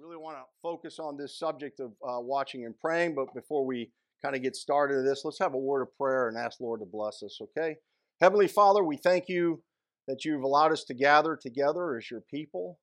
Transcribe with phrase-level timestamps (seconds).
[0.00, 3.90] really want to focus on this subject of uh, watching and praying, but before we
[4.22, 6.80] kind of get started in this, let's have a word of prayer and ask Lord
[6.80, 7.76] to bless us, okay?
[8.20, 9.62] Heavenly Father, we thank you
[10.08, 12.78] that you've allowed us to gather together as your people.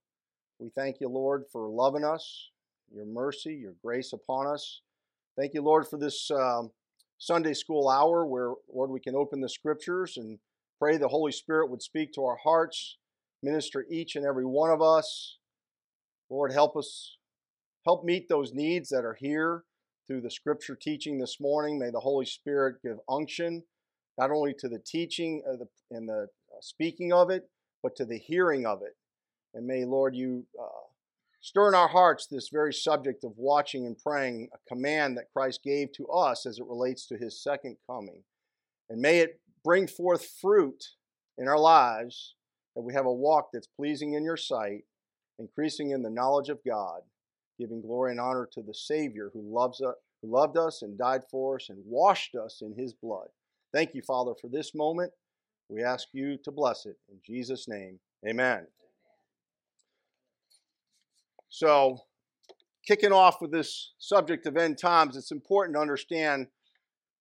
[0.60, 2.50] We thank you, Lord, for loving us,
[2.94, 4.82] your mercy, your grace upon us.
[5.38, 6.72] Thank you, Lord, for this um,
[7.18, 10.38] Sunday school hour where, Lord, we can open the scriptures and
[10.80, 12.98] pray the Holy Spirit would speak to our hearts,
[13.42, 15.38] minister each and every one of us.
[16.30, 17.18] Lord, help us,
[17.86, 19.64] help meet those needs that are here
[20.08, 21.80] through the scripture teaching this morning.
[21.80, 23.64] May the Holy Spirit give unction,
[24.18, 25.42] not only to the teaching
[25.92, 27.50] and the uh, speaking of it,
[27.84, 28.96] but to the hearing of it.
[29.54, 30.88] And may, Lord, you uh,
[31.40, 35.62] stir in our hearts this very subject of watching and praying, a command that Christ
[35.64, 38.24] gave to us as it relates to his second coming.
[38.90, 40.84] And may it bring forth fruit
[41.38, 42.36] in our lives
[42.76, 44.84] that we have a walk that's pleasing in your sight,
[45.40, 47.02] increasing in the knowledge of God,
[47.60, 51.22] giving glory and honor to the Savior who loves us, who loved us and died
[51.30, 53.28] for us and washed us in his blood.
[53.74, 55.12] Thank you, Father, for this moment.
[55.70, 56.96] We ask you to bless it.
[57.10, 58.68] In Jesus' name, amen.
[61.50, 62.00] So,
[62.86, 66.48] kicking off with this subject of end times, it's important to understand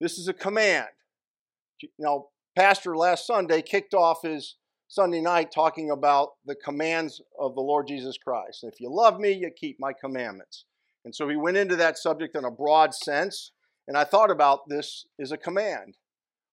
[0.00, 0.86] this is a command.
[1.98, 4.56] Now, Pastor last Sunday kicked off his
[4.88, 8.62] Sunday night talking about the commands of the Lord Jesus Christ.
[8.62, 10.64] If you love me, you keep my commandments.
[11.04, 13.50] And so he went into that subject in a broad sense.
[13.88, 15.96] And I thought about this as a command.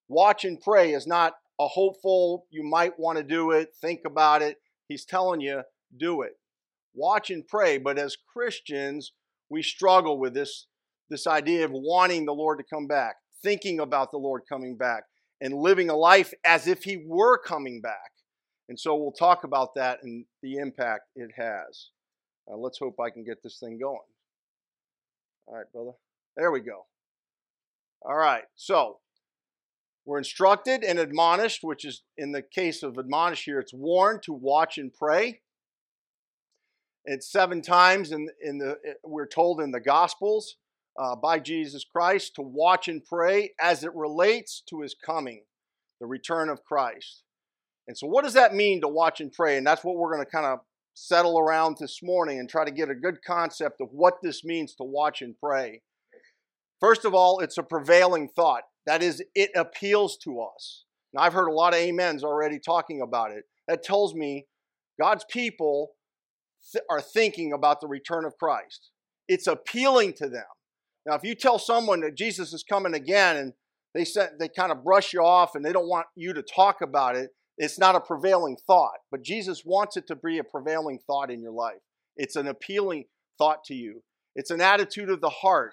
[0.08, 4.42] Watch and pray is not a hopeful, you might want to do it, think about
[4.42, 4.58] it.
[4.88, 5.62] He's telling you,
[5.96, 6.32] do it.
[6.94, 7.78] Watch and pray.
[7.78, 9.12] But as Christians,
[9.48, 10.66] we struggle with this,
[11.08, 15.04] this idea of wanting the Lord to come back, thinking about the Lord coming back,
[15.40, 18.13] and living a life as if He were coming back.
[18.68, 21.90] And so we'll talk about that and the impact it has.
[22.50, 23.98] Uh, let's hope I can get this thing going.
[25.46, 25.92] All right, brother.
[26.36, 26.86] There we go.
[28.02, 28.44] All right.
[28.54, 28.98] So
[30.06, 34.32] we're instructed and admonished, which is in the case of admonish here, it's warned to
[34.32, 35.40] watch and pray.
[37.06, 40.56] It's seven times in, in the we're told in the Gospels
[40.98, 45.44] uh, by Jesus Christ to watch and pray as it relates to his coming,
[46.00, 47.22] the return of Christ.
[47.86, 49.56] And so, what does that mean to watch and pray?
[49.56, 50.60] And that's what we're going to kind of
[50.94, 54.74] settle around this morning and try to get a good concept of what this means
[54.76, 55.82] to watch and pray.
[56.80, 58.62] First of all, it's a prevailing thought.
[58.86, 60.84] That is, it appeals to us.
[61.12, 63.44] Now, I've heard a lot of amens already talking about it.
[63.68, 64.46] That tells me
[65.00, 65.92] God's people
[66.72, 68.90] th- are thinking about the return of Christ.
[69.28, 70.44] It's appealing to them.
[71.06, 73.52] Now, if you tell someone that Jesus is coming again and
[73.94, 76.80] they said they kind of brush you off and they don't want you to talk
[76.82, 78.98] about it, it's not a prevailing thought.
[79.10, 81.80] But Jesus wants it to be a prevailing thought in your life.
[82.16, 83.04] It's an appealing
[83.38, 84.02] thought to you.
[84.34, 85.72] It's an attitude of the heart.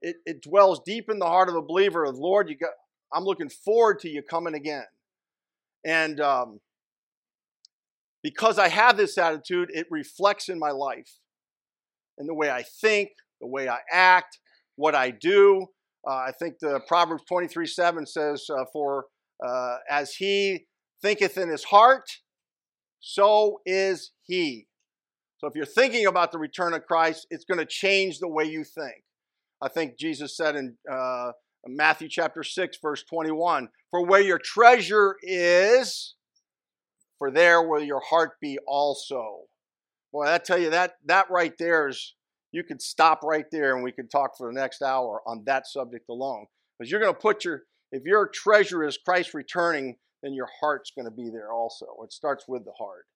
[0.00, 2.70] It, it dwells deep in the heart of a believer of Lord, you got,
[3.12, 4.84] I'm looking forward to you coming again.
[5.84, 6.60] And um,
[8.22, 11.18] because I have this attitude, it reflects in my life,
[12.18, 14.38] in the way I think, the way I act,
[14.76, 15.66] what I do.
[16.08, 19.06] Uh, I think the Proverbs 23 7 says, uh, For
[19.44, 20.66] uh, as he
[21.02, 22.08] thinketh in his heart,
[23.00, 24.68] so is he.
[25.38, 28.44] So if you're thinking about the return of Christ, it's going to change the way
[28.44, 29.02] you think.
[29.60, 31.32] I think Jesus said in uh,
[31.66, 36.14] Matthew chapter 6, verse 21 For where your treasure is,
[37.18, 39.42] for there will your heart be also.
[40.12, 42.14] Boy, I tell you that that right there is
[42.52, 45.66] you could stop right there and we could talk for the next hour on that
[45.66, 46.46] subject alone.
[46.78, 47.62] Because you're going to put your
[47.92, 51.86] if your treasure is Christ returning, then your heart's going to be there also.
[52.04, 53.06] It starts with the heart.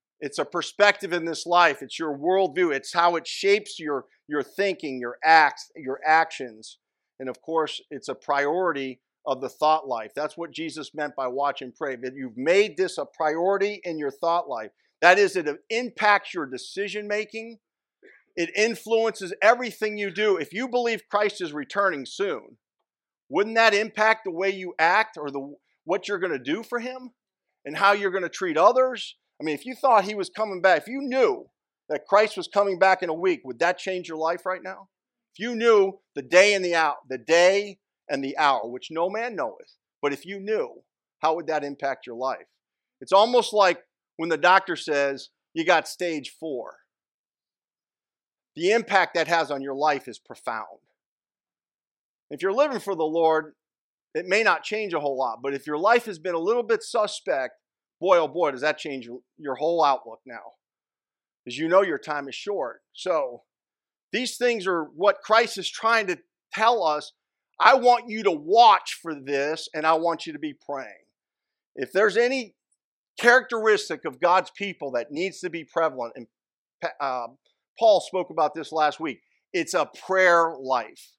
[0.20, 1.82] it's a perspective in this life.
[1.82, 2.74] It's your worldview.
[2.74, 6.78] It's how it shapes your your thinking, your acts, your actions,
[7.22, 10.10] and of course, it's a priority of the thought life.
[10.14, 11.94] That's what Jesus meant by watch and pray.
[11.94, 14.72] That you've made this a priority in your thought life.
[15.00, 17.58] That is, it impacts your decision making.
[18.34, 20.36] It influences everything you do.
[20.36, 22.56] If you believe Christ is returning soon,
[23.32, 26.78] wouldn't that impact the way you act or the what you're going to do for
[26.78, 27.12] him
[27.64, 29.16] and how you're going to treat others?
[29.40, 31.46] I mean, if you thought he was coming back, if you knew
[31.88, 34.88] that Christ was coming back in a week, would that change your life right now?
[35.34, 39.08] If you knew the day and the hour, the day and the hour, which no
[39.08, 39.78] man knoweth.
[40.02, 40.82] But if you knew,
[41.20, 42.46] how would that impact your life?
[43.00, 43.80] It's almost like
[44.18, 46.74] when the doctor says you got stage four.
[48.56, 50.80] The impact that has on your life is profound.
[52.32, 53.52] If you're living for the Lord,
[54.14, 56.62] it may not change a whole lot, but if your life has been a little
[56.62, 57.54] bit suspect,
[58.00, 59.06] boy, oh boy, does that change
[59.38, 60.40] your, whole outlook now.
[61.46, 62.80] As you know, your time is short.
[62.94, 63.42] So
[64.12, 66.18] these things are what Christ is trying to
[66.54, 67.12] tell us.
[67.60, 71.04] I want you to watch for this and I want you to be praying.
[71.76, 72.54] If there's any
[73.20, 76.26] characteristic of God's people that needs to be prevalent, and
[76.98, 77.26] uh,
[77.78, 79.20] Paul spoke about this last week,
[79.52, 81.12] it's a prayer life.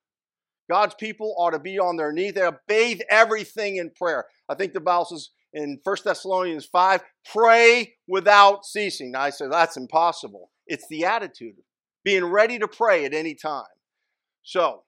[0.74, 2.34] God's people ought to be on their knees.
[2.34, 4.26] They ought to bathe everything in prayer.
[4.50, 9.12] I think the Bible says in 1 Thessalonians 5, pray without ceasing.
[9.12, 10.50] Now I said that's impossible.
[10.66, 11.58] It's the attitude,
[12.04, 13.68] being ready to pray at any time.
[14.42, 14.82] So,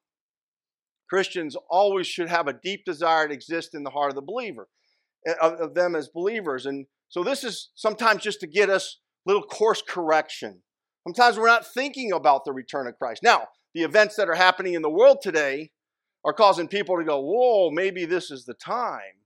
[1.07, 4.67] Christians always should have a deep desire to exist in the heart of the believer,
[5.27, 6.65] eh, of them as believers.
[6.65, 10.63] And so this is sometimes just to get us a little course correction.
[11.07, 13.21] Sometimes we're not thinking about the return of Christ.
[13.21, 15.69] Now, the events that are happening in the world today
[16.25, 19.21] are causing people to go, whoa, maybe this is the time.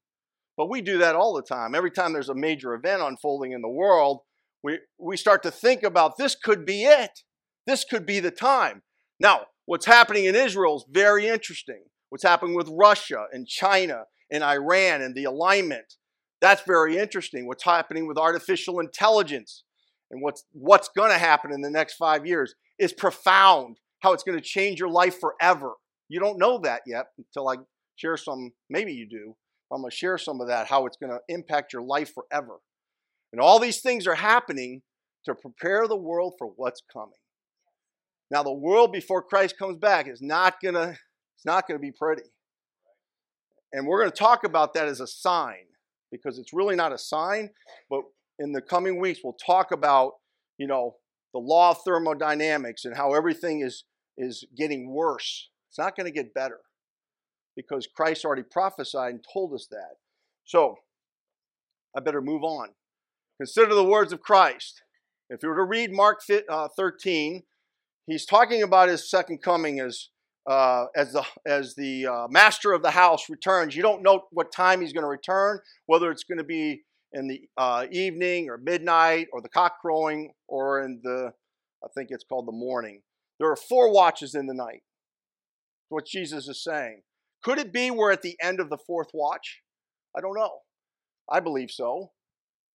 [0.57, 1.73] But we do that all the time.
[1.73, 4.19] Every time there's a major event unfolding in the world,
[4.61, 7.23] we, we start to think about this could be it.
[7.65, 8.81] This could be the time.
[9.19, 11.83] Now, what's happening in Israel is very interesting.
[12.09, 15.95] What's happening with Russia and China and Iran and the alignment.
[16.41, 17.47] That's very interesting.
[17.47, 19.63] What's happening with artificial intelligence
[20.11, 23.77] and what's, what's going to happen in the next five years is profound.
[23.99, 25.73] How it's going to change your life forever.
[26.09, 27.55] You don't know that yet until I
[27.95, 29.35] share some, maybe you do.
[29.71, 32.59] I'm going to share some of that, how it's going to impact your life forever.
[33.31, 34.81] And all these things are happening
[35.25, 37.13] to prepare the world for what's coming.
[38.31, 41.81] Now, the world before Christ comes back is not going to, it's not going to
[41.81, 42.23] be pretty.
[43.71, 45.65] And we're going to talk about that as a sign
[46.11, 47.49] because it's really not a sign,
[47.89, 48.01] but
[48.39, 50.13] in the coming weeks we'll talk about,
[50.57, 50.95] you know,
[51.33, 53.83] the law of thermodynamics and how everything is
[54.17, 55.49] is getting worse.
[55.69, 56.59] It's not going to get better
[57.55, 59.95] because Christ already prophesied and told us that.
[60.45, 60.77] So,
[61.95, 62.69] I better move on.
[63.37, 64.81] Consider the words of Christ.
[65.29, 67.43] If you were to read Mark uh, 13,
[68.07, 70.09] he's talking about his second coming as
[70.49, 73.75] uh, as the as the uh, master of the house returns.
[73.75, 76.81] You don't know what time he's going to return, whether it's going to be
[77.13, 81.31] in the uh, evening or midnight or the cock crowing or in the
[81.83, 83.01] I think it's called the morning.
[83.39, 84.81] There are four watches in the night.
[85.89, 87.01] What Jesus is saying.
[87.43, 89.61] Could it be we're at the end of the fourth watch?
[90.15, 90.59] I don't know.
[91.29, 92.11] I believe so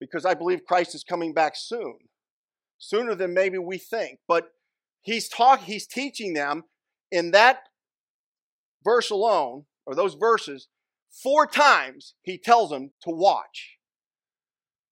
[0.00, 1.94] because I believe Christ is coming back soon,
[2.78, 4.18] sooner than maybe we think.
[4.28, 4.48] But
[5.02, 6.64] he's talk, he's teaching them
[7.10, 7.60] in that
[8.84, 10.68] verse alone, or those verses,
[11.10, 13.78] four times he tells them to watch.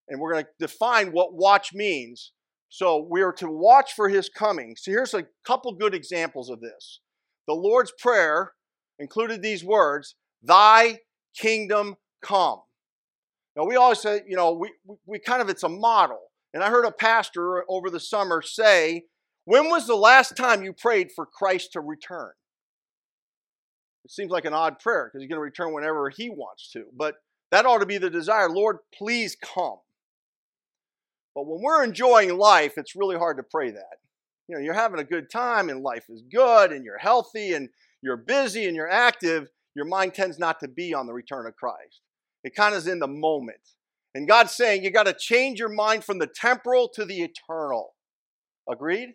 [0.07, 2.31] And we're going to define what watch means.
[2.69, 4.75] So we are to watch for his coming.
[4.77, 6.99] So here's a couple good examples of this.
[7.47, 8.53] The Lord's Prayer
[8.99, 10.99] included these words, Thy
[11.35, 12.61] kingdom come.
[13.55, 14.71] Now we always say, you know, we,
[15.05, 16.19] we kind of, it's a model.
[16.53, 19.03] And I heard a pastor over the summer say,
[19.45, 22.31] when was the last time you prayed for Christ to return?
[24.05, 26.85] It seems like an odd prayer because he's going to return whenever he wants to.
[26.95, 27.15] But
[27.51, 28.49] that ought to be the desire.
[28.49, 29.77] Lord, please come.
[31.35, 33.97] But when we're enjoying life, it's really hard to pray that.
[34.47, 37.69] You know, you're having a good time and life is good and you're healthy and
[38.01, 41.55] you're busy and you're active, your mind tends not to be on the return of
[41.55, 42.01] Christ.
[42.43, 43.57] It kind of is in the moment.
[44.13, 47.93] And God's saying you got to change your mind from the temporal to the eternal.
[48.69, 49.13] Agreed?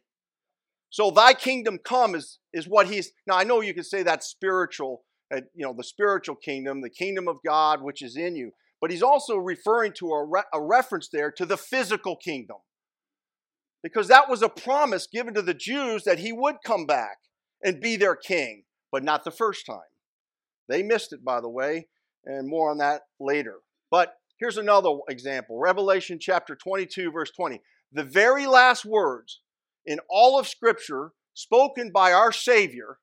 [0.91, 4.27] So thy kingdom come is, is what he's, now I know you can say that's
[4.27, 8.53] spiritual, uh, you know, the spiritual kingdom, the kingdom of God which is in you.
[8.81, 12.57] But he's also referring to a, re- a reference there to the physical kingdom.
[13.83, 17.19] Because that was a promise given to the Jews that he would come back
[17.63, 19.79] and be their king, but not the first time.
[20.69, 21.89] They missed it, by the way,
[22.25, 23.59] and more on that later.
[23.91, 27.61] But here's another example Revelation chapter 22, verse 20.
[27.93, 29.41] The very last words
[29.87, 32.99] in all of Scripture spoken by our Savior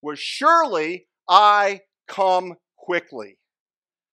[0.00, 3.38] was surely I come quickly.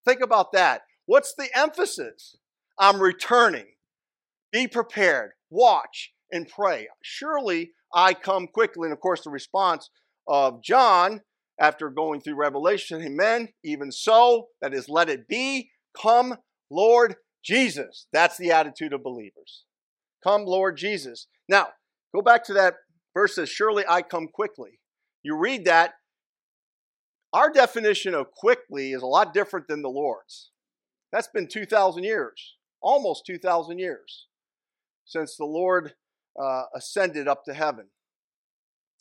[0.05, 0.81] Think about that.
[1.05, 2.36] What's the emphasis?
[2.77, 3.67] I'm returning.
[4.51, 6.87] Be prepared, watch, and pray.
[7.01, 8.87] Surely I come quickly.
[8.87, 9.89] And of course, the response
[10.27, 11.21] of John
[11.59, 15.71] after going through Revelation, Amen, even so, that is, let it be.
[15.99, 16.35] Come,
[16.69, 18.07] Lord Jesus.
[18.13, 19.63] That's the attitude of believers.
[20.23, 21.27] Come, Lord Jesus.
[21.49, 21.69] Now,
[22.13, 22.75] Go back to that
[23.13, 24.79] verse says, Surely I come quickly.
[25.23, 25.93] You read that.
[27.33, 30.49] Our definition of quickly is a lot different than the Lord's.
[31.11, 34.27] That's been 2,000 years, almost 2,000 years,
[35.07, 35.93] since the Lord
[36.39, 37.87] uh, ascended up to heaven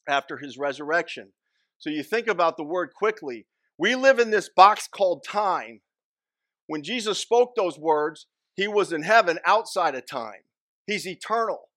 [0.09, 1.33] after his resurrection.
[1.79, 3.47] So you think about the word quickly.
[3.77, 5.81] We live in this box called time.
[6.69, 10.45] When Jesus spoke those words, he was in heaven outside of time.
[10.87, 11.69] He's eternal.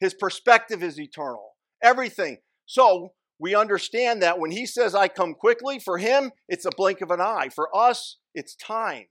[0.00, 1.52] His perspective is eternal.
[1.82, 2.38] Everything.
[2.66, 7.00] So we understand that when he says, I come quickly, for him, it's a blink
[7.02, 7.50] of an eye.
[7.54, 9.06] For us, it's time.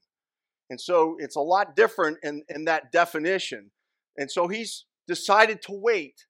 [0.69, 3.71] And so it's a lot different in, in that definition.
[4.17, 6.25] And so he's decided to wait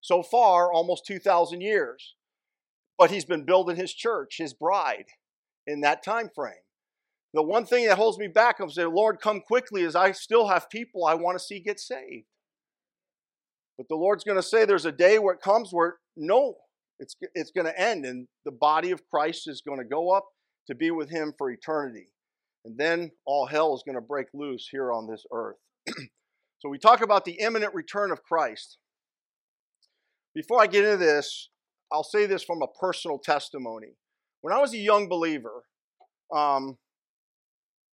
[0.00, 2.14] so far almost 2,000 years.
[2.98, 5.06] But he's been building his church, his bride,
[5.66, 6.54] in that time frame.
[7.34, 10.48] The one thing that holds me back, I'm saying, Lord, come quickly, is I still
[10.48, 12.24] have people I want to see get saved.
[13.76, 16.54] But the Lord's going to say there's a day where it comes where no,
[16.98, 20.24] it's, it's going to end, and the body of Christ is going to go up
[20.66, 22.08] to be with Him for eternity.
[22.64, 25.56] And then all hell is going to break loose here on this earth.
[26.66, 28.78] so we talk about the imminent return of Christ.
[30.34, 31.48] Before I get into this,
[31.92, 33.94] I'll say this from a personal testimony.
[34.40, 35.62] When I was a young believer,
[36.34, 36.76] um,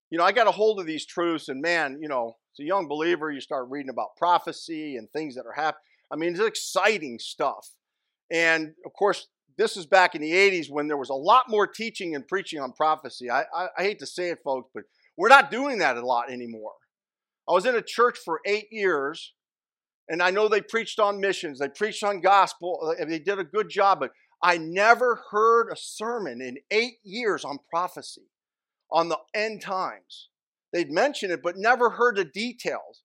[0.09, 2.67] you know, I got a hold of these truths, and man, you know, as a
[2.67, 5.83] young believer, you start reading about prophecy and things that are happening.
[6.11, 7.69] I mean, it's exciting stuff.
[8.31, 9.27] And of course,
[9.59, 12.59] this is back in the 80s when there was a lot more teaching and preaching
[12.59, 13.29] on prophecy.
[13.29, 14.85] I, I, I hate to say it, folks, but
[15.19, 16.73] we're not doing that a lot anymore.
[17.49, 19.35] I was in a church for eight years,
[20.09, 23.45] and I know they preached on missions, they preached on gospel, uh, they did a
[23.45, 28.29] good job, but I never heard a sermon in eight years on prophecy,
[28.91, 30.29] on the end times.
[30.73, 33.03] They'd mention it, but never heard the details.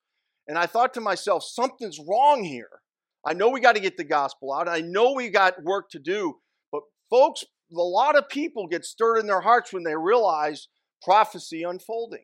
[0.47, 2.81] And I thought to myself, something's wrong here.
[3.25, 4.69] I know we got to get the gospel out.
[4.69, 6.37] I know we got work to do.
[6.71, 10.69] But folks, a lot of people get stirred in their hearts when they realize
[11.03, 12.23] prophecy unfolding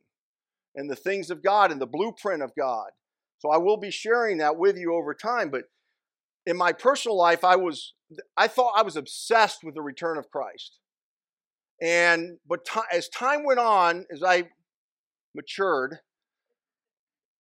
[0.76, 2.90] and the things of God and the blueprint of God.
[3.40, 5.50] So I will be sharing that with you over time.
[5.50, 5.66] But
[6.46, 7.94] in my personal life, I was
[8.38, 10.80] I thought I was obsessed with the return of Christ.
[11.82, 14.50] And but t- as time went on, as I
[15.36, 16.00] matured,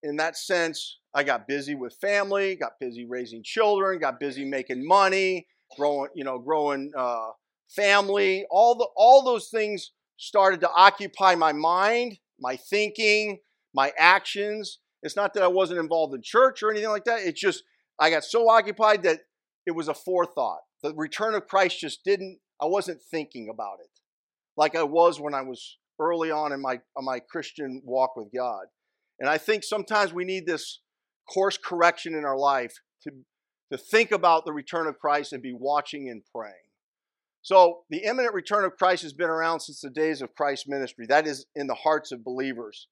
[0.02, 4.86] in that sense, I got busy with family, got busy raising children, got busy making
[4.86, 5.48] money,
[5.78, 7.30] growing, you know, growing uh,
[7.70, 8.46] family.
[8.52, 13.40] All the all those things started to occupy my mind, my thinking,
[13.74, 14.80] my actions.
[15.02, 17.22] It's not that I wasn't involved in church or anything like that.
[17.22, 17.64] It's just
[18.00, 19.22] I got so occupied that
[19.66, 20.60] it was a forethought.
[20.84, 22.40] The return of Christ just didn't.
[22.62, 23.90] I wasn't thinking about it
[24.58, 28.30] like I was when I was early on in my on my Christian walk with
[28.36, 28.66] God.
[29.20, 30.80] And I think sometimes we need this
[31.32, 32.74] course correction in our life
[33.04, 33.12] to,
[33.72, 36.56] to think about the return of Christ and be watching and praying.
[37.44, 41.06] So, the imminent return of Christ has been around since the days of Christ's ministry.
[41.08, 42.88] That is in the hearts of believers.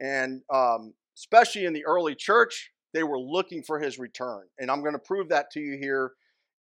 [0.00, 4.44] And um, especially in the early church, they were looking for his return.
[4.58, 6.12] And I'm going to prove that to you here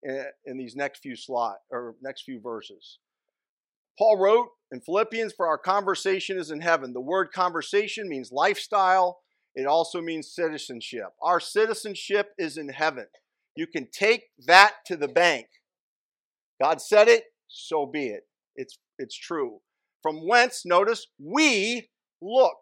[0.03, 3.00] in, in these next few slot or next few verses.
[3.98, 6.91] Paul wrote in Philippians, For our conversation is in heaven.
[6.91, 9.19] The word conversation means lifestyle,
[9.55, 11.08] it also means citizenship.
[11.22, 13.08] Our citizenship is in heaven.
[13.55, 15.48] You can take that to the bank.
[16.62, 18.24] God said it, so be it.
[18.56, 19.60] It's, it's true.
[20.01, 21.89] From whence, notice, we
[22.22, 22.58] look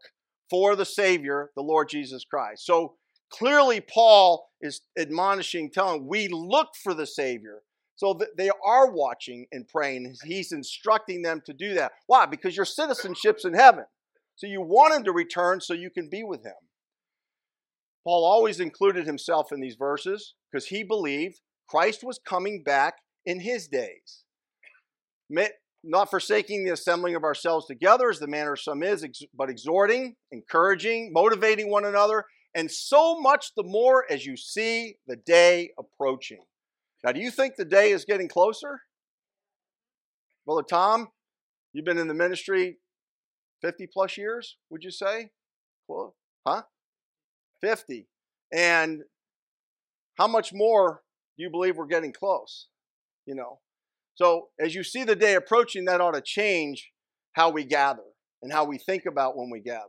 [0.50, 2.66] for the Savior, the Lord Jesus Christ.
[2.66, 2.96] So
[3.32, 7.62] clearly, Paul is admonishing, telling, we look for the Savior.
[7.96, 10.16] So they are watching and praying.
[10.24, 11.94] He's instructing them to do that.
[12.06, 12.27] Why?
[12.27, 13.86] Because your citizenship's in heaven.
[14.36, 16.54] So you want him to return so you can be with him.
[18.04, 23.39] Paul always included himself in these verses because he believed Christ was coming back in
[23.41, 24.24] his days.
[25.84, 29.05] Not forsaking the assembling of ourselves together as the manner of some is,
[29.36, 35.17] but exhorting, encouraging, motivating one another, and so much the more as you see the
[35.17, 36.43] day approaching.
[37.03, 38.81] Now, do you think the day is getting closer?
[40.46, 41.10] Brother Tom,
[41.74, 42.77] you've been in the ministry
[43.62, 45.29] 50 plus years, would you say?
[45.88, 46.15] Well,
[46.48, 46.63] huh?
[47.62, 48.07] 50.
[48.51, 49.01] And
[50.17, 51.01] how much more
[51.38, 52.67] do you believe we're getting close?
[53.27, 53.60] You know.
[54.15, 56.91] So as you see the day approaching, that ought to change
[57.34, 58.01] how we gather
[58.41, 59.84] and how we think about when we gather.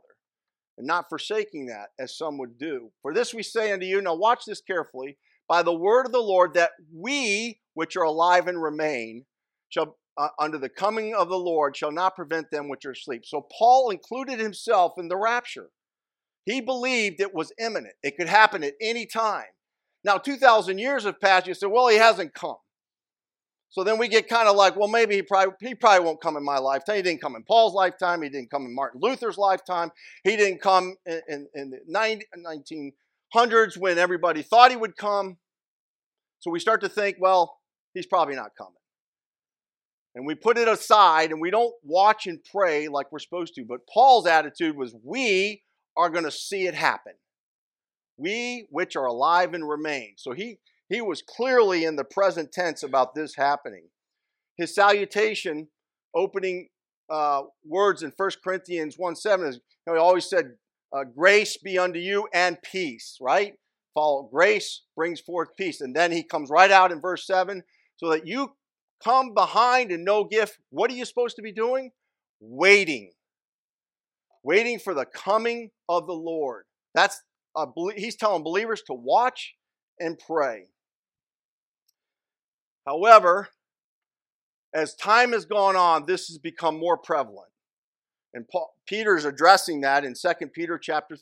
[0.77, 2.91] And not forsaking that as some would do.
[3.01, 5.17] For this we say unto you, now watch this carefully,
[5.47, 9.25] by the word of the Lord, that we which are alive and remain
[9.69, 13.25] shall uh, under the coming of the Lord shall not prevent them which are asleep.
[13.25, 15.69] So Paul included himself in the rapture.
[16.45, 17.93] He believed it was imminent.
[18.03, 19.45] It could happen at any time.
[20.03, 21.47] Now, 2,000 years have passed.
[21.47, 22.57] You say, well, he hasn't come.
[23.71, 26.37] So then we get kind of like, well, maybe he probably, he probably won't come
[26.37, 26.95] in my lifetime.
[26.95, 28.23] He didn't come in Paul's lifetime.
[28.23, 29.91] He didn't come in Martin Luther's lifetime.
[30.23, 32.25] He didn't come in, in, in the 90,
[33.35, 35.37] 1900s when everybody thought he would come.
[36.39, 37.59] So we start to think, well,
[37.93, 38.73] he's probably not coming.
[40.15, 43.65] And we put it aside and we don't watch and pray like we're supposed to.
[43.65, 45.61] But Paul's attitude was, we
[45.95, 47.13] are going to see it happen.
[48.17, 50.15] We which are alive and remain.
[50.17, 50.57] So he
[50.89, 53.89] He was clearly in the present tense about this happening.
[54.57, 55.67] His salutation,
[56.15, 56.69] opening
[57.09, 60.53] uh, words in 1 Corinthians 1 7 is, you know, he always said,
[60.91, 63.53] uh, Grace be unto you and peace, right?
[63.93, 65.81] Follow grace brings forth peace.
[65.81, 67.63] And then he comes right out in verse 7
[67.97, 68.53] so that you
[69.03, 70.57] come behind and no gift.
[70.69, 71.91] What are you supposed to be doing?
[72.39, 73.11] Waiting.
[74.43, 76.63] Waiting for the coming of the Lord.
[76.93, 77.21] That's
[77.57, 77.65] a,
[77.95, 79.55] he's telling believers to watch
[79.99, 80.67] and pray.
[82.89, 83.49] However,
[84.73, 87.51] as time has gone on, this has become more prevalent.
[88.33, 91.17] And Paul, Peter is addressing that in 2 Peter chapter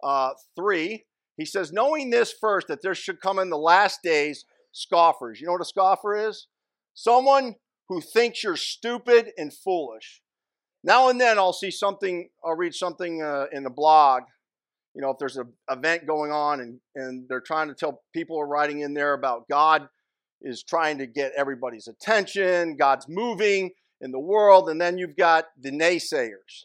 [0.00, 1.04] uh, 3.
[1.36, 5.40] He says, knowing this first, that there should come in the last days scoffers.
[5.40, 6.46] You know what a scoffer is?
[6.94, 7.56] Someone
[7.88, 10.22] who thinks you're stupid and foolish.
[10.84, 14.22] Now and then I'll see something, I'll read something uh, in the blog.
[14.94, 18.38] You know, if there's an event going on and, and they're trying to tell people
[18.38, 19.88] are writing in there about God
[20.40, 25.46] is trying to get everybody's attention, God's moving in the world, and then you've got
[25.60, 26.64] the naysayers.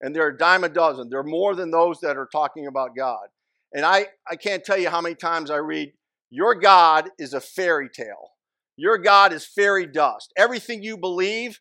[0.00, 1.08] And they're a dime a dozen.
[1.08, 3.28] They're more than those that are talking about God.
[3.72, 5.92] And I, I can't tell you how many times I read,
[6.30, 8.32] Your God is a fairy tale.
[8.76, 10.32] Your God is fairy dust.
[10.36, 11.60] Everything you believe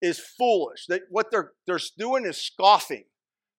[0.00, 0.86] is foolish.
[0.86, 3.04] That what they're they're doing is scoffing.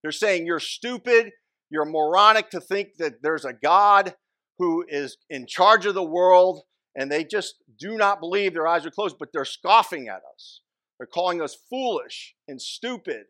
[0.02, 1.32] They're saying you're stupid,
[1.70, 4.14] you're moronic to think that there's a God
[4.58, 6.62] who is in charge of the world,
[6.96, 10.60] and they just do not believe their eyes are closed, but they're scoffing at us.
[10.98, 13.24] They're calling us foolish and stupid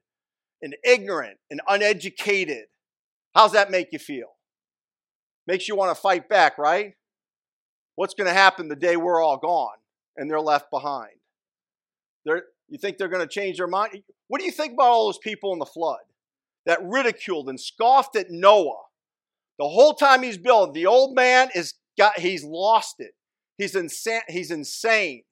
[0.61, 2.67] and ignorant and uneducated.
[3.35, 4.37] How's that make you feel?
[5.47, 6.95] Makes you want to fight back, right?
[7.97, 9.77] What's going to happen the day we're all gone
[10.17, 11.13] and they're left behind?
[12.25, 14.03] They're, you think they're going to change their mind?
[14.29, 16.01] What do you think about all those people in the flood
[16.67, 18.85] that ridiculed and scoffed at Noah?
[19.59, 23.13] The whole time he's building, the old man is got he's lost it.
[23.59, 24.23] He's insane.
[24.29, 25.23] He's insane.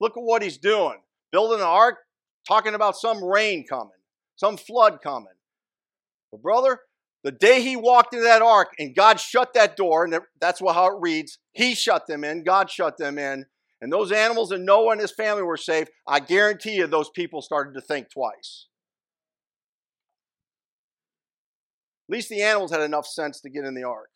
[0.00, 0.98] Look at what he's doing.
[1.30, 1.98] Building an ark,
[2.46, 3.90] talking about some rain coming,
[4.36, 5.32] some flood coming.
[6.30, 6.80] But brother,
[7.24, 10.86] the day he walked into that ark and God shut that door, and that's how
[10.86, 13.46] it reads, he shut them in, God shut them in,
[13.80, 17.42] and those animals and Noah and his family were safe, I guarantee you those people
[17.42, 18.66] started to think twice.
[22.08, 24.10] At least the animals had enough sense to get in the ark.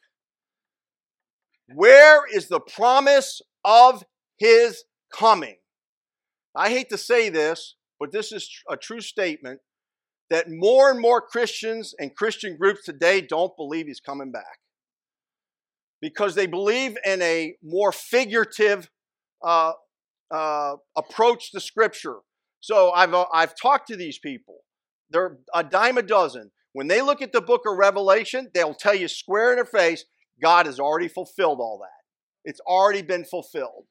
[1.75, 4.05] Where is the promise of
[4.39, 5.57] his coming?
[6.55, 9.61] I hate to say this, but this is a true statement
[10.31, 14.59] that more and more Christians and Christian groups today don't believe he's coming back
[16.01, 18.91] because they believe in a more figurative
[19.45, 19.73] uh,
[20.31, 22.17] uh, approach to Scripture.
[22.61, 24.57] So I've, uh, I've talked to these people.
[25.11, 26.51] They're a dime a dozen.
[26.73, 30.05] When they look at the book of Revelation, they'll tell you square in their face,
[30.41, 32.05] God has already fulfilled all that.
[32.45, 33.87] It's already been fulfilled.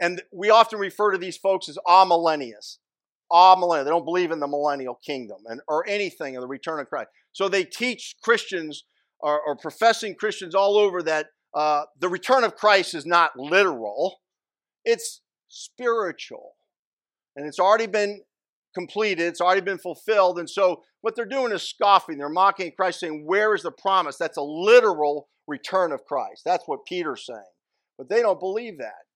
[0.00, 2.78] And we often refer to these folks as amillennialists.
[3.32, 3.84] Amillennial.
[3.84, 7.10] They don't believe in the millennial kingdom and or anything of the return of Christ.
[7.32, 8.84] So they teach Christians
[9.20, 14.20] or, or professing Christians all over that uh, the return of Christ is not literal.
[14.84, 16.52] It's spiritual.
[17.34, 18.22] And it's already been
[18.76, 20.38] completed, it's already been fulfilled.
[20.38, 22.18] And so what they're doing is scoffing.
[22.18, 24.16] They're mocking Christ, saying, Where is the promise?
[24.18, 26.42] That's a literal return of Christ.
[26.44, 27.40] That's what Peter's saying.
[27.96, 29.06] But they don't believe that.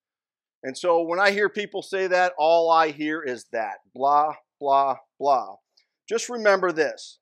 [0.62, 4.96] And so when I hear people say that, all I hear is that blah, blah,
[5.18, 5.56] blah.
[6.08, 7.18] Just remember this.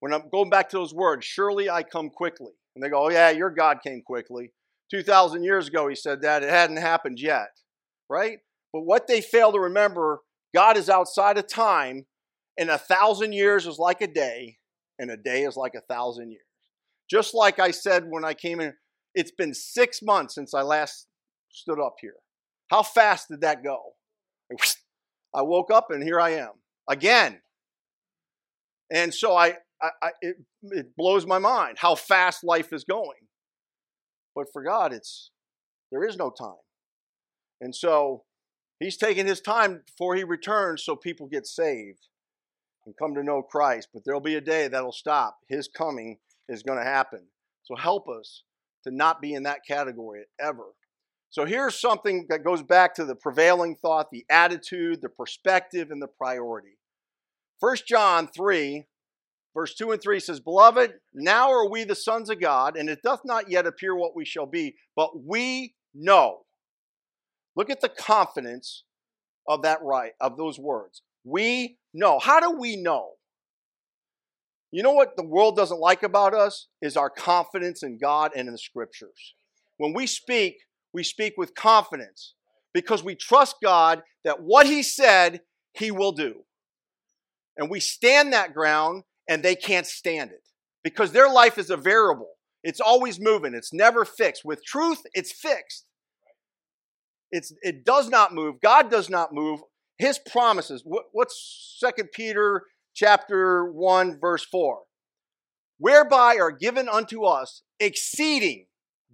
[0.00, 2.52] When I'm going back to those words, surely I come quickly.
[2.74, 4.52] And they go, oh, yeah, your God came quickly.
[4.90, 6.42] 2,000 years ago, he said that.
[6.42, 7.48] It hadn't happened yet,
[8.08, 8.38] right?
[8.72, 10.20] But what they fail to remember,
[10.54, 12.06] God is outside of time,
[12.56, 14.58] and a thousand years is like a day,
[14.98, 16.44] and a day is like a thousand years.
[17.10, 18.72] Just like I said when I came in,
[19.14, 21.06] it's been six months since I last
[21.50, 22.14] stood up here.
[22.70, 23.80] How fast did that go?
[25.34, 26.52] I woke up and here I am
[26.88, 27.40] again.
[28.90, 33.18] And so I, I, I it, it blows my mind how fast life is going.
[34.34, 35.30] But for God, it's
[35.90, 36.54] there is no time.
[37.60, 38.24] And so
[38.84, 42.08] he's taking his time before he returns so people get saved
[42.84, 43.88] and come to know Christ.
[43.92, 45.38] But there'll be a day that'll stop.
[45.48, 46.18] His coming
[46.48, 47.22] is going to happen.
[47.62, 48.42] So help us
[48.84, 50.74] to not be in that category ever.
[51.30, 56.00] So here's something that goes back to the prevailing thought, the attitude, the perspective, and
[56.00, 56.76] the priority.
[57.60, 58.84] 1 John 3,
[59.54, 63.02] Verse 2 and 3 says, Beloved, now are we the sons of God, and it
[63.02, 66.43] doth not yet appear what we shall be, but we know.
[67.56, 68.84] Look at the confidence
[69.48, 71.02] of that right, of those words.
[71.24, 72.18] We know.
[72.18, 73.10] How do we know?
[74.70, 78.48] You know what the world doesn't like about us is our confidence in God and
[78.48, 79.34] in the scriptures.
[79.76, 80.56] When we speak,
[80.92, 82.34] we speak with confidence
[82.72, 85.42] because we trust God that what He said,
[85.74, 86.42] He will do.
[87.56, 90.42] And we stand that ground and they can't stand it
[90.82, 92.32] because their life is a variable.
[92.64, 94.44] It's always moving, it's never fixed.
[94.44, 95.86] With truth, it's fixed.
[97.34, 98.60] It's, it does not move.
[98.62, 99.60] God does not move.
[99.98, 100.82] His promises.
[100.84, 102.62] What, what's Second Peter
[102.94, 104.78] chapter 1, verse 4?
[105.78, 108.66] Whereby are given unto us exceeding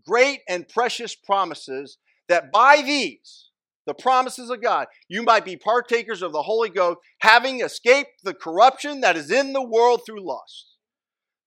[0.06, 1.96] great and precious promises,
[2.28, 3.50] that by these,
[3.86, 8.34] the promises of God, you might be partakers of the Holy Ghost, having escaped the
[8.34, 10.76] corruption that is in the world through lust.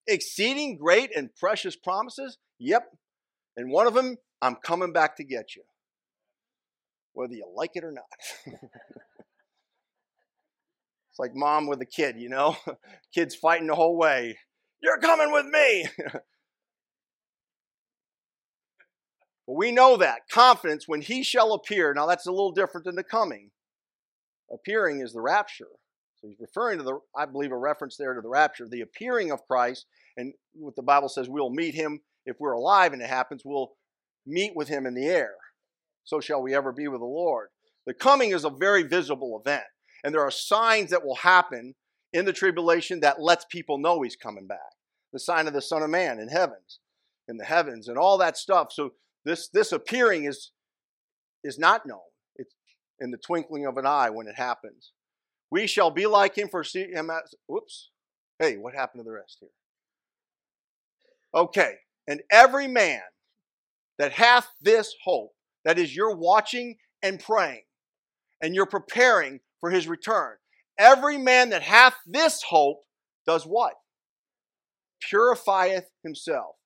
[0.08, 2.36] Exceeding great and precious promises?
[2.58, 2.88] Yep.
[3.56, 5.62] And one of them, I'm coming back to get you,
[7.14, 8.04] whether you like it or not.
[8.46, 8.58] it's
[11.18, 12.56] like mom with a kid, you know?
[13.14, 14.38] Kids fighting the whole way.
[14.82, 15.88] You're coming with me.
[19.46, 21.92] But we know that confidence when he shall appear.
[21.92, 23.50] Now that's a little different than the coming.
[24.50, 25.68] Appearing is the rapture.
[26.16, 29.30] So he's referring to the, I believe, a reference there to the rapture, the appearing
[29.30, 33.10] of Christ, and what the Bible says we'll meet him if we're alive and it
[33.10, 33.72] happens, we'll
[34.26, 35.34] meet with him in the air.
[36.04, 37.48] So shall we ever be with the Lord.
[37.86, 39.64] The coming is a very visible event,
[40.02, 41.74] and there are signs that will happen
[42.12, 44.58] in the tribulation that lets people know he's coming back.
[45.12, 46.80] The sign of the Son of Man in heavens,
[47.28, 48.72] in the heavens, and all that stuff.
[48.72, 48.92] So
[49.24, 50.52] this, this appearing is,
[51.42, 51.98] is not known.
[52.36, 52.54] It's
[53.00, 54.92] in the twinkling of an eye when it happens.
[55.50, 57.90] We shall be like him for see him as, whoops.
[58.38, 59.48] Hey, what happened to the rest here?
[61.34, 61.74] Okay.
[62.06, 63.02] And every man
[63.98, 65.32] that hath this hope,
[65.64, 67.62] that is, you're watching and praying,
[68.42, 70.36] and you're preparing for his return.
[70.78, 72.84] Every man that hath this hope
[73.26, 73.74] does what?
[75.00, 76.56] Purifieth himself.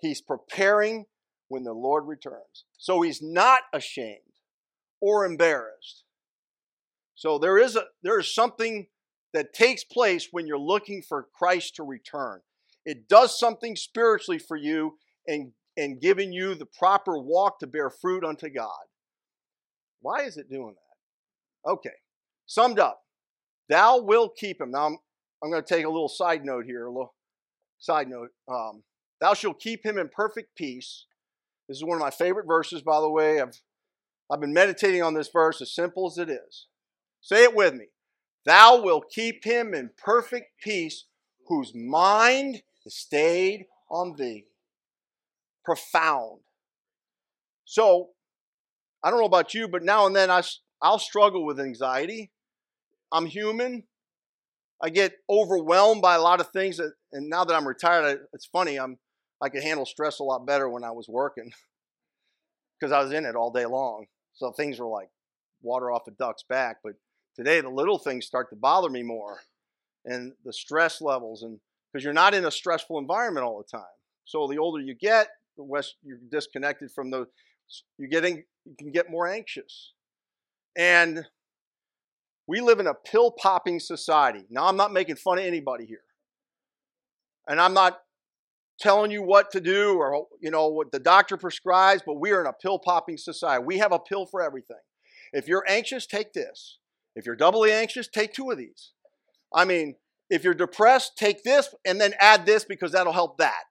[0.00, 1.06] He's preparing
[1.48, 2.64] when the Lord returns.
[2.76, 4.20] So he's not ashamed
[5.00, 6.04] or embarrassed.
[7.14, 8.88] So there is a there is something
[9.32, 12.40] that takes place when you're looking for Christ to return.
[12.84, 17.90] It does something spiritually for you and and giving you the proper walk to bear
[17.90, 18.84] fruit unto God.
[20.00, 21.70] Why is it doing that?
[21.70, 21.90] Okay.
[22.46, 23.02] Summed up.
[23.68, 24.70] Thou will keep him.
[24.70, 24.98] Now I'm,
[25.42, 27.14] I'm going to take a little side note here, a little
[27.78, 28.30] side note.
[28.48, 28.82] Um,
[29.20, 31.06] Thou shalt keep him in perfect peace,
[31.68, 33.40] this is one of my favorite verses, by the way.
[33.40, 33.60] I've,
[34.30, 36.66] I've been meditating on this verse as simple as it is.
[37.20, 37.86] Say it with me.
[38.44, 41.04] Thou wilt keep him in perfect peace
[41.48, 44.46] whose mind is stayed on thee.
[45.66, 46.40] Profound.
[47.66, 48.10] So,
[49.02, 50.42] I don't know about you, but now and then I,
[50.80, 52.30] I'll struggle with anxiety.
[53.12, 53.84] I'm human.
[54.82, 58.46] I get overwhelmed by a lot of things, that, and now that I'm retired, it's
[58.46, 58.78] funny.
[58.78, 58.98] I'm
[59.42, 61.52] I could handle stress a lot better when I was working
[62.78, 64.06] because I was in it all day long.
[64.34, 65.10] So things were like
[65.62, 66.78] water off a duck's back.
[66.82, 66.94] But
[67.34, 69.40] today, the little things start to bother me more
[70.04, 71.58] and the stress levels, and
[71.92, 73.86] because you're not in a stressful environment all the time.
[74.24, 77.26] So the older you get, the less you're disconnected from the,
[77.98, 79.92] you're getting, you can get more anxious.
[80.76, 81.24] And
[82.46, 84.44] we live in a pill popping society.
[84.50, 86.02] Now, I'm not making fun of anybody here.
[87.48, 88.00] And I'm not
[88.78, 92.42] telling you what to do or you know what the doctor prescribes but we are
[92.42, 94.76] in a pill popping society we have a pill for everything
[95.32, 96.78] if you're anxious take this
[97.14, 98.92] if you're doubly anxious take two of these
[99.54, 99.94] i mean
[100.28, 103.64] if you're depressed take this and then add this because that'll help that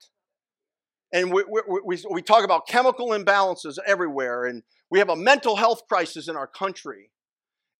[1.12, 5.56] and we, we, we, we talk about chemical imbalances everywhere and we have a mental
[5.56, 7.10] health crisis in our country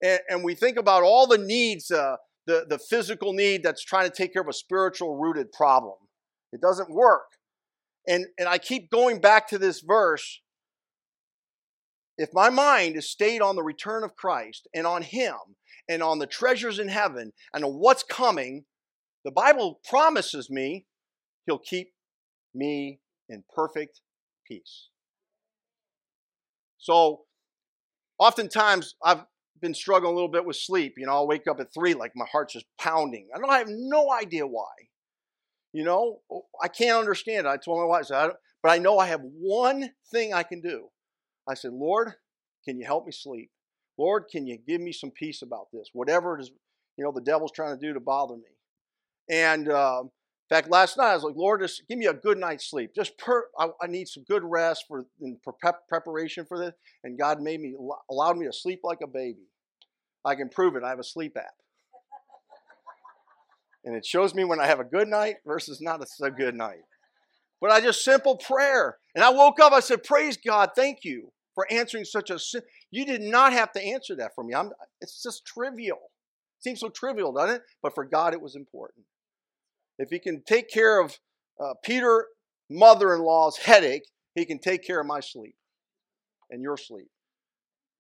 [0.02, 4.08] and, and we think about all the needs uh, the, the physical need that's trying
[4.08, 5.96] to take care of a spiritual rooted problem
[6.52, 7.26] it doesn't work.
[8.08, 10.40] And, and I keep going back to this verse.
[12.18, 15.34] If my mind is stayed on the return of Christ and on Him
[15.88, 18.64] and on the treasures in heaven and on what's coming,
[19.24, 20.86] the Bible promises me
[21.46, 21.92] He'll keep
[22.54, 24.00] me in perfect
[24.46, 24.88] peace.
[26.78, 27.22] So,
[28.18, 29.24] oftentimes I've
[29.60, 30.94] been struggling a little bit with sleep.
[30.96, 33.28] You know, I'll wake up at three like my heart's just pounding.
[33.34, 34.72] I don't I have no idea why.
[35.72, 37.46] You know, oh, I can't understand.
[37.46, 37.50] It.
[37.50, 38.30] I told my wife, I said, I
[38.62, 40.88] but I know I have one thing I can do.
[41.48, 42.14] I said, Lord,
[42.64, 43.50] can you help me sleep?
[43.98, 45.90] Lord, can you give me some peace about this?
[45.92, 46.50] Whatever it is,
[46.96, 48.42] you know, the devil's trying to do to bother me.
[49.30, 50.04] And uh,
[50.48, 52.92] in fact, last night I was like, Lord, just give me a good night's sleep.
[52.94, 55.38] Just per, I, I need some good rest for in
[55.88, 56.72] preparation for this.
[57.02, 57.74] And God made me
[58.11, 59.48] allowed me to sleep like a baby.
[60.24, 60.85] I can prove it.
[60.85, 61.54] I have a sleep app
[63.87, 66.56] and it shows me when I have a good night versus not a so good
[66.56, 66.82] night.
[67.61, 68.98] But I just simple prayer.
[69.14, 72.62] And I woke up, I said, Praise God, thank you for answering such a sin.
[72.90, 74.54] You did not have to answer that for me.
[74.54, 75.96] I'm, it's just trivial.
[76.59, 77.62] It seems so trivial, doesn't it?
[77.80, 79.06] But for God, it was important.
[79.98, 81.18] If He can take care of
[81.61, 82.26] uh, Peter
[82.70, 84.04] mother in law's headache,
[84.35, 85.56] He can take care of my sleep
[86.50, 87.09] and your sleep.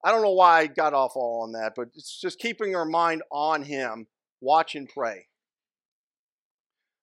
[0.04, 2.84] I don't know why I got off all on that, but it's just keeping our
[2.84, 4.06] mind on Him,
[4.40, 5.26] watch and pray.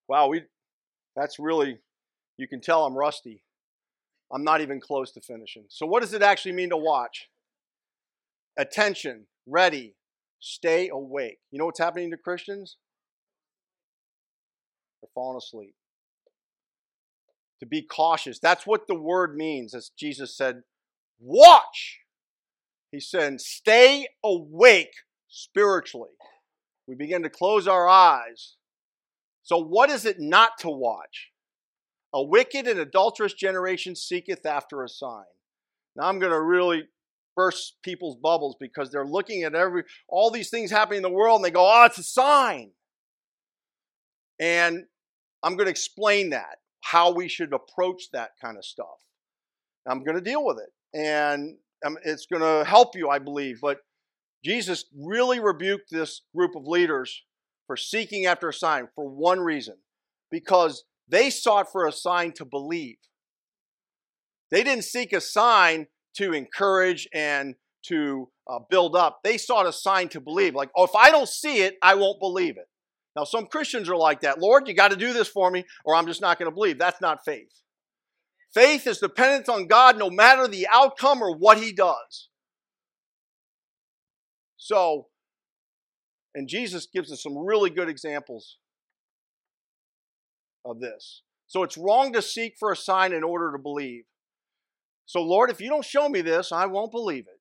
[0.08, 0.44] Wow, we
[1.16, 1.80] that's really
[2.38, 3.44] you can tell I'm rusty.
[4.32, 5.66] I'm not even close to finishing.
[5.70, 7.30] So what does it actually mean to watch?
[8.58, 9.96] Attention, ready,
[10.40, 11.40] stay awake.
[11.52, 12.78] You know what's happening to Christians?
[15.16, 15.76] They're asleep.
[17.60, 18.40] To be cautious.
[18.40, 20.64] That's what the word means, as Jesus said,
[21.20, 22.00] watch.
[22.92, 24.94] He said, stay awake
[25.30, 26.12] spiritually.
[26.88, 28.56] We begin to close our eyes.
[29.44, 31.32] So, what is it not to watch?
[32.14, 35.24] A wicked and adulterous generation seeketh after a sign.
[35.96, 36.84] Now, I'm going to really
[37.36, 41.38] burst people's bubbles because they're looking at every all these things happening in the world
[41.38, 42.72] and they go, "Oh, it's a sign."
[44.40, 44.86] And
[45.44, 48.88] I'm going to explain that how we should approach that kind of stuff.
[49.88, 53.60] I'm going to deal with it, and um, it's going to help you, I believe.
[53.62, 53.80] But
[54.44, 57.24] Jesus really rebuked this group of leaders
[57.68, 59.76] for seeking after a sign for one reason
[60.32, 62.98] because they sought for a sign to believe.
[64.52, 67.56] They didn't seek a sign to encourage and
[67.88, 69.20] to uh, build up.
[69.24, 70.56] They sought a sign to believe.
[70.56, 72.68] Like, oh, if I don't see it, I won't believe it.
[73.16, 74.40] Now, some Christians are like that.
[74.40, 76.80] Lord, you got to do this for me, or I'm just not going to believe.
[76.80, 77.62] That's not faith.
[78.54, 82.30] Faith is dependent on God no matter the outcome or what He does.
[84.58, 85.08] So,
[86.34, 88.58] and Jesus gives us some really good examples
[90.66, 91.22] of this.
[91.48, 94.06] So it's wrong to seek for a sign in order to believe.
[95.06, 97.40] So, Lord, if you don't show me this, I won't believe it.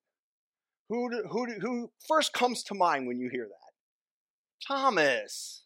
[0.89, 4.67] Who, who, who first comes to mind when you hear that?
[4.67, 5.62] Thomas.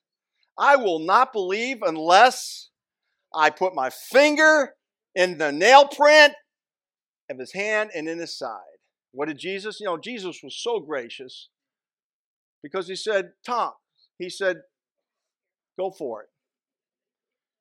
[0.57, 2.69] I will not believe unless
[3.33, 4.73] I put my finger
[5.15, 6.33] in the nail print
[7.29, 8.61] of his hand and in his side.
[9.11, 9.79] What did Jesus?
[9.79, 11.49] You know, Jesus was so gracious
[12.63, 13.73] because he said, Tom,
[14.17, 14.57] he said,
[15.77, 16.29] go for it.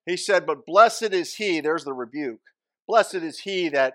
[0.06, 2.40] He said, But blessed is he, there's the rebuke.
[2.87, 3.94] Blessed is he that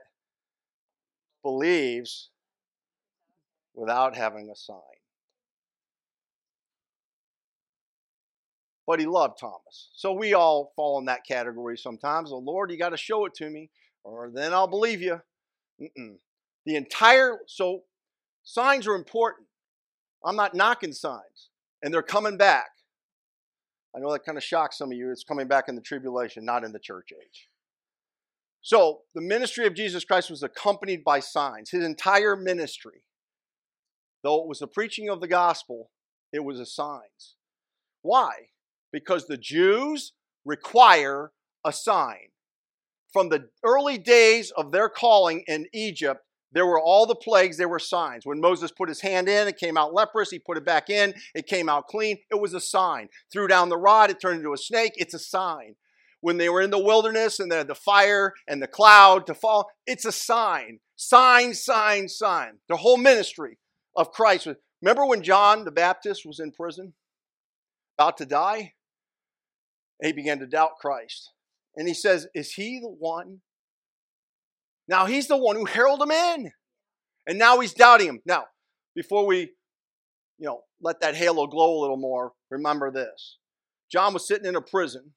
[1.41, 2.29] believes
[3.73, 4.90] without having a sign.
[8.91, 9.87] But he loved Thomas.
[9.93, 12.33] So we all fall in that category sometimes.
[12.33, 13.69] Oh, Lord, you got to show it to me,
[14.03, 15.21] or then I'll believe you.
[15.81, 16.15] Mm-mm.
[16.65, 17.83] The entire, so
[18.43, 19.47] signs are important.
[20.25, 21.51] I'm not knocking signs,
[21.81, 22.67] and they're coming back.
[23.95, 25.09] I know that kind of shocks some of you.
[25.09, 27.47] It's coming back in the tribulation, not in the church age.
[28.61, 31.69] So, the ministry of Jesus Christ was accompanied by signs.
[31.69, 33.03] His entire ministry,
[34.21, 35.91] though it was the preaching of the gospel,
[36.33, 37.37] it was a signs.
[38.01, 38.31] Why?
[38.91, 40.13] Because the Jews
[40.45, 41.31] require
[41.65, 42.29] a sign.
[43.11, 46.21] From the early days of their calling in Egypt,
[46.53, 48.25] there were all the plagues, there were signs.
[48.25, 50.31] When Moses put his hand in, it came out leprous.
[50.31, 52.17] He put it back in, it came out clean.
[52.29, 53.07] It was a sign.
[53.31, 54.93] Threw down the rod, it turned into a snake.
[54.95, 55.75] It's a sign.
[56.19, 59.33] When they were in the wilderness and they had the fire and the cloud to
[59.33, 60.79] fall, it's a sign.
[60.95, 62.59] Sign, sign, sign.
[62.69, 63.57] The whole ministry
[63.95, 64.47] of Christ.
[64.81, 66.93] Remember when John the Baptist was in prison,
[67.97, 68.73] about to die?
[70.01, 71.31] He began to doubt Christ.
[71.75, 73.41] And he says, Is he the one
[74.91, 76.51] now he's the one who heralded him in.
[77.25, 78.19] And now he's doubting him.
[78.25, 78.45] Now,
[78.93, 79.51] before we,
[80.37, 83.37] you know, let that halo glow a little more, remember this.
[83.89, 85.13] John was sitting in a prison,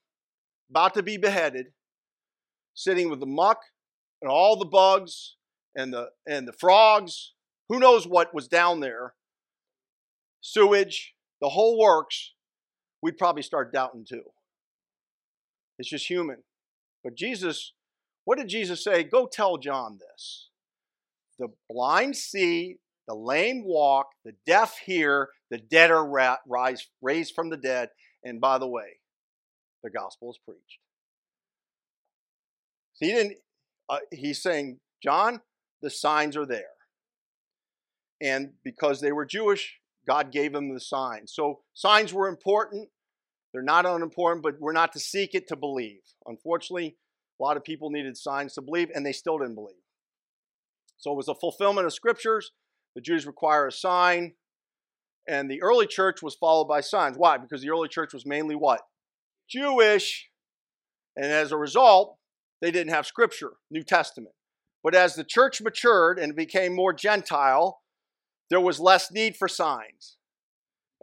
[0.71, 1.67] about to be beheaded,
[2.75, 3.59] sitting with the muck
[4.23, 5.37] and all the bugs
[5.75, 7.33] and the and the frogs.
[7.69, 9.15] Who knows what was down there?
[10.41, 12.35] Sewage, the whole works.
[13.03, 14.23] We'd probably start doubting too.
[15.79, 16.43] It's just human.
[17.03, 17.73] But Jesus
[18.25, 19.05] what did Jesus say?
[19.05, 20.49] Go tell John this.
[21.39, 27.35] The blind see, the lame walk, the deaf hear, the dead are ra- rise, raised
[27.35, 27.91] from the dead.
[28.25, 29.01] And by the way,
[29.83, 30.79] the gospel is preached.
[32.99, 33.37] he didn't.
[33.89, 35.43] Uh, he's saying, John,
[35.83, 36.73] the signs are there,
[38.23, 41.35] and because they were Jewish, God gave them the signs.
[41.35, 42.89] So signs were important.
[43.55, 46.01] They're not unimportant, but we're not to seek it to believe.
[46.27, 46.97] Unfortunately,
[47.41, 49.77] a lot of people needed signs to believe, and they still didn't believe.
[50.99, 52.51] So it was a fulfillment of scriptures.
[52.97, 54.35] The Jews require a sign,
[55.29, 57.17] and the early church was followed by signs.
[57.17, 57.39] Why?
[57.39, 58.81] Because the early church was mainly what?
[59.49, 60.31] Jewish.
[61.17, 62.19] And as a result,
[62.61, 64.35] they didn't have scripture, New Testament.
[64.83, 67.83] But as the church matured and became more Gentile,
[68.51, 70.17] there was less need for signs.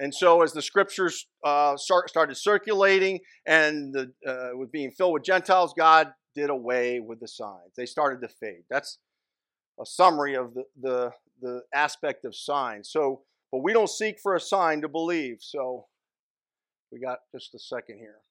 [0.02, 5.14] And so, as the scriptures uh, start, started circulating and the, uh, with being filled
[5.14, 7.76] with Gentiles, God did away with the signs.
[7.78, 8.64] They started to fade.
[8.68, 8.98] That's
[9.80, 12.90] a summary of the, the, the aspect of signs.
[12.90, 15.38] So, but we don't seek for a sign to believe.
[15.42, 15.86] So,
[16.92, 18.22] we got just a second here.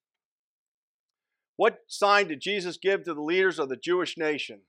[1.55, 4.63] What sign did Jesus give to the leaders of the Jewish nation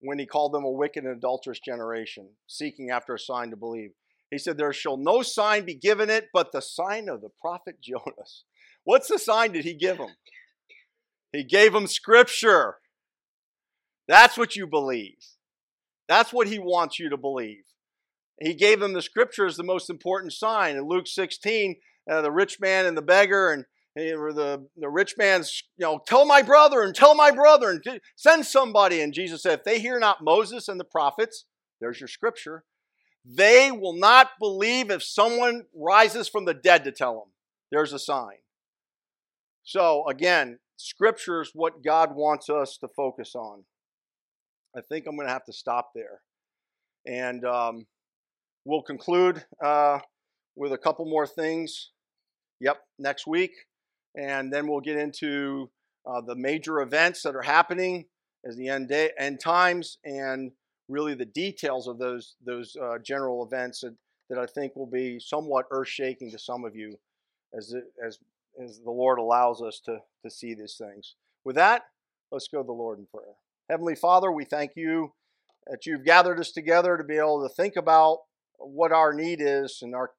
[0.00, 3.92] when he called them a wicked and adulterous generation, seeking after a sign to believe?
[4.30, 7.76] He said, There shall no sign be given it but the sign of the prophet
[7.80, 8.44] Jonas.
[8.84, 10.14] What's the sign did he give them?
[11.32, 12.76] He gave them scripture.
[14.08, 15.16] That's what you believe.
[16.08, 17.64] That's what he wants you to believe.
[18.40, 20.76] He gave them the scripture as the most important sign.
[20.76, 21.76] In Luke 16,
[22.10, 23.64] uh, the rich man and the beggar, and
[23.96, 28.00] or the, the rich man's, you know, tell my brother and tell my brother and
[28.14, 29.00] send somebody.
[29.00, 31.46] And Jesus said, if they hear not Moses and the prophets,
[31.80, 32.64] there's your scripture,
[33.28, 37.32] they will not believe if someone rises from the dead to tell them.
[37.72, 38.38] There's a sign.
[39.64, 43.64] So again, scripture is what God wants us to focus on.
[44.76, 46.20] I think I'm going to have to stop there.
[47.06, 47.86] And um,
[48.64, 50.00] we'll conclude uh,
[50.54, 51.90] with a couple more things.
[52.60, 53.52] Yep, next week
[54.16, 55.70] and then we'll get into
[56.06, 58.06] uh, the major events that are happening
[58.44, 60.52] as the end day, end times, and
[60.88, 63.94] really the details of those those uh, general events that,
[64.30, 66.98] that I think will be somewhat earth shaking to some of you,
[67.56, 68.18] as it, as
[68.62, 71.14] as the Lord allows us to to see these things.
[71.44, 71.82] With that,
[72.30, 73.34] let's go to the Lord in prayer.
[73.68, 75.12] Heavenly Father, we thank you
[75.66, 78.20] that you've gathered us together to be able to think about
[78.58, 80.12] what our need is and our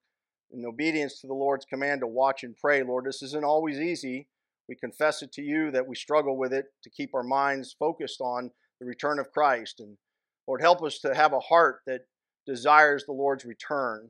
[0.52, 2.82] in obedience to the Lord's command to watch and pray.
[2.84, 4.28] Lord, this isn't always easy.
[4.70, 8.22] We confess it to you that we struggle with it to keep our minds focused
[8.22, 9.80] on the return of Christ.
[9.80, 9.98] And
[10.48, 12.02] Lord, help us to have a heart that
[12.46, 14.10] desires the Lord's return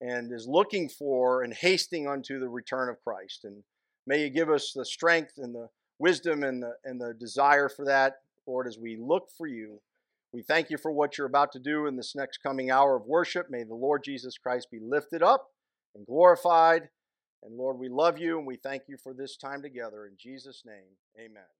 [0.00, 3.44] and is looking for and hasting unto the return of Christ.
[3.44, 3.62] And
[4.06, 7.84] may you give us the strength and the wisdom and the, and the desire for
[7.84, 8.14] that,
[8.46, 9.80] Lord, as we look for you.
[10.32, 13.06] We thank you for what you're about to do in this next coming hour of
[13.06, 13.46] worship.
[13.50, 15.48] May the Lord Jesus Christ be lifted up
[15.94, 16.88] and glorified.
[17.42, 20.06] And Lord, we love you and we thank you for this time together.
[20.06, 21.59] In Jesus' name, amen.